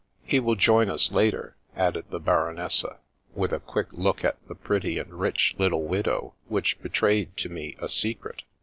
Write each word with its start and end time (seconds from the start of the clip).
"He 0.33 0.39
will 0.39 0.55
join 0.55 0.89
us 0.89 1.11
later," 1.11 1.57
added 1.75 2.05
the 2.09 2.19
Baronessa, 2.19 2.97
with 3.35 3.53
a 3.53 3.59
quick 3.59 3.89
look 3.91 4.23
at 4.25 4.37
the 4.47 4.55
pretty 4.55 4.97
and 4.97 5.13
rich 5.13 5.53
little 5.59 5.83
widow 5.83 6.33
which 6.47 6.81
betrayed 6.81 7.37
to 7.37 7.49
me 7.49 7.75
a 7.77 7.87
secret. 7.87 8.41